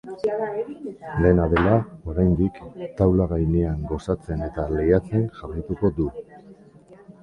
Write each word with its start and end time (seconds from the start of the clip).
Dena 1.25 1.45
dela, 1.51 1.75
oraindik, 2.13 2.59
taula 3.03 3.29
gainean 3.37 3.87
gozatzen 3.95 4.45
eta 4.51 4.69
lehiatzen 4.77 5.33
jarraituko 5.41 5.97
du. 6.03 6.13